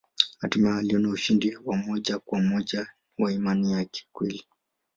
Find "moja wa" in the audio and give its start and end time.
2.41-3.31